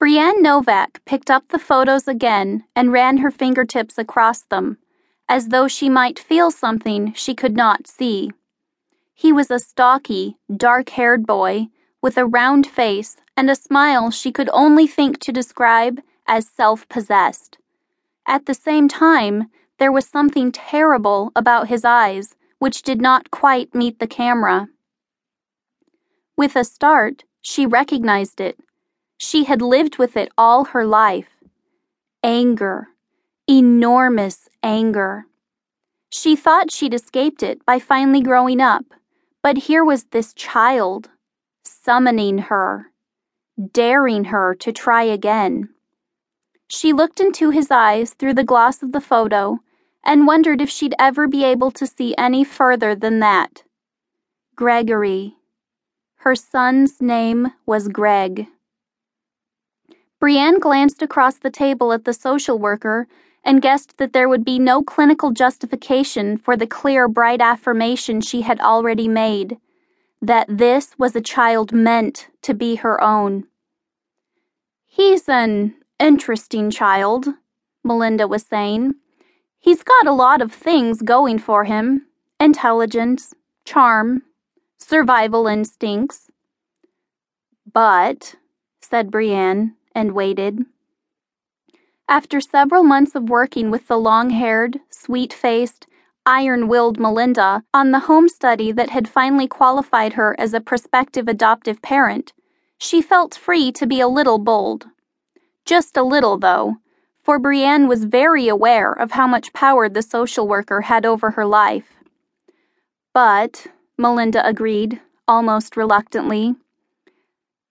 [0.00, 4.78] Breanne Novak picked up the photos again and ran her fingertips across them,
[5.28, 8.30] as though she might feel something she could not see.
[9.12, 11.68] He was a stocky, dark haired boy
[12.00, 16.88] with a round face and a smile she could only think to describe as self
[16.88, 17.58] possessed.
[18.26, 23.74] At the same time, there was something terrible about his eyes, which did not quite
[23.74, 24.68] meet the camera.
[26.38, 28.58] With a start, she recognized it.
[29.22, 31.28] She had lived with it all her life.
[32.24, 32.88] Anger.
[33.46, 35.26] Enormous anger.
[36.08, 38.86] She thought she'd escaped it by finally growing up,
[39.42, 41.10] but here was this child,
[41.66, 42.92] summoning her,
[43.72, 45.68] daring her to try again.
[46.68, 49.58] She looked into his eyes through the gloss of the photo
[50.02, 53.64] and wondered if she'd ever be able to see any further than that.
[54.56, 55.34] Gregory.
[56.20, 58.46] Her son's name was Greg.
[60.20, 63.06] Breanne glanced across the table at the social worker
[63.42, 68.42] and guessed that there would be no clinical justification for the clear, bright affirmation she
[68.42, 69.58] had already made
[70.22, 73.44] that this was a child meant to be her own.
[74.86, 77.28] He's an interesting child,
[77.82, 78.94] Melinda was saying.
[79.58, 82.06] He's got a lot of things going for him
[82.38, 84.22] intelligence, charm,
[84.78, 86.30] survival instincts.
[87.72, 88.34] But,
[88.80, 90.64] said Breanne, and waited.
[92.08, 95.86] After several months of working with the long haired, sweet faced,
[96.26, 101.28] iron willed Melinda on the home study that had finally qualified her as a prospective
[101.28, 102.32] adoptive parent,
[102.78, 104.86] she felt free to be a little bold.
[105.64, 106.76] Just a little, though,
[107.22, 111.46] for Breanne was very aware of how much power the social worker had over her
[111.46, 111.92] life.
[113.14, 113.66] But,
[113.98, 116.56] Melinda agreed, almost reluctantly,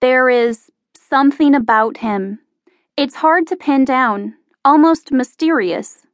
[0.00, 0.70] there is
[1.08, 2.40] something about him.
[2.96, 6.06] It's hard to pin down, almost mysterious.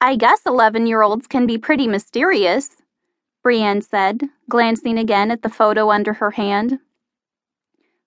[0.00, 2.82] I guess 11 year olds can be pretty mysterious,
[3.44, 6.78] Breanne said, glancing again at the photo under her hand.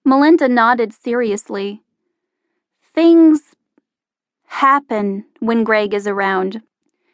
[0.04, 1.84] Melinda nodded seriously.
[2.94, 3.56] Things
[4.46, 6.62] happen when Greg is around.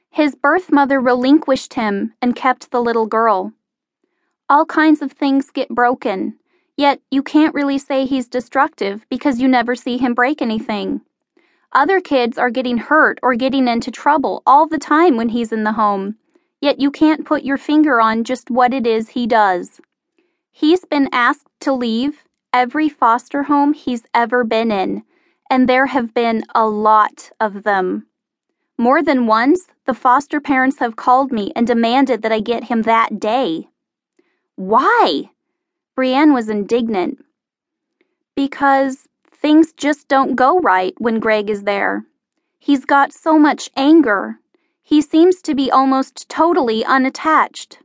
[0.10, 3.54] His birth mother relinquished him and kept the little girl.
[4.50, 6.40] All kinds of things get broken,
[6.78, 11.02] yet you can't really say he's destructive because you never see him break anything.
[11.74, 15.64] Other kids are getting hurt or getting into trouble all the time when he's in
[15.64, 16.16] the home,
[16.62, 19.82] yet you can't put your finger on just what it is he does.
[20.52, 22.24] He's been asked to leave
[22.54, 25.04] every foster home he's ever been in
[25.50, 28.08] and there have been a lot of them.
[28.78, 32.84] More than once, the foster parents have called me and demanded that I get him
[32.84, 33.70] that day.
[34.56, 35.30] Why?
[35.98, 37.26] Breanne was indignant.
[38.36, 42.06] Because things just don't go right when Greg is there.
[42.60, 44.40] He's got so much anger.
[44.84, 47.80] He seems to be almost totally unattached.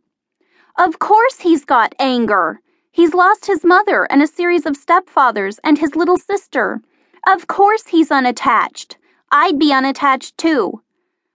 [0.78, 2.60] Of course he's got anger.
[2.90, 6.82] He's lost his mother and a series of stepfathers and his little sister.
[7.26, 8.98] Of course he's unattached.
[9.30, 10.82] I'd be unattached too.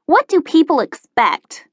[0.06, 1.67] What do people expect?